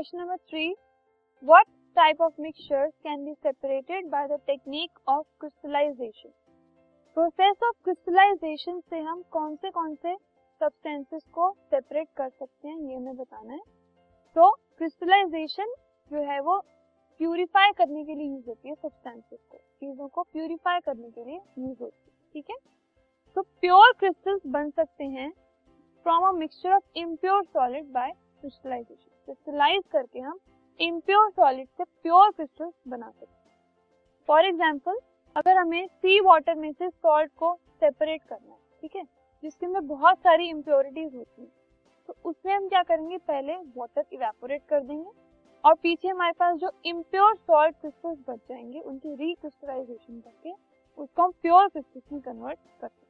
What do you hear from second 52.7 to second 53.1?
सकते